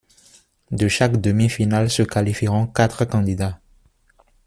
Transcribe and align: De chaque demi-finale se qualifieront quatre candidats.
De 0.71 0.87
chaque 0.87 1.21
demi-finale 1.21 1.91
se 1.91 2.01
qualifieront 2.01 2.65
quatre 2.65 3.05
candidats. 3.05 3.59